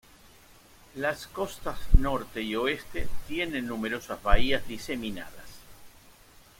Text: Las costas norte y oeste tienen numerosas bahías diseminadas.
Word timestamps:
Las 0.95 1.27
costas 1.27 1.77
norte 1.93 2.41
y 2.41 2.55
oeste 2.55 3.07
tienen 3.27 3.67
numerosas 3.67 4.23
bahías 4.23 4.67
diseminadas. 4.67 5.45